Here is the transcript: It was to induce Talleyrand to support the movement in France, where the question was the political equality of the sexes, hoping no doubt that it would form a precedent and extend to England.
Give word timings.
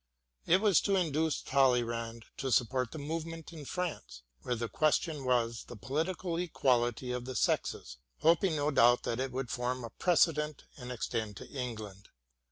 It 0.47 0.61
was 0.61 0.81
to 0.81 0.95
induce 0.95 1.43
Talleyrand 1.43 2.25
to 2.37 2.51
support 2.51 2.91
the 2.91 2.97
movement 2.97 3.53
in 3.53 3.65
France, 3.65 4.23
where 4.41 4.55
the 4.55 4.67
question 4.67 5.23
was 5.25 5.65
the 5.65 5.75
political 5.75 6.37
equality 6.37 7.11
of 7.11 7.25
the 7.25 7.35
sexes, 7.35 7.97
hoping 8.21 8.55
no 8.55 8.71
doubt 8.71 9.03
that 9.03 9.19
it 9.19 9.31
would 9.31 9.51
form 9.51 9.83
a 9.83 9.91
precedent 9.91 10.63
and 10.75 10.91
extend 10.91 11.37
to 11.37 11.47
England. 11.47 12.09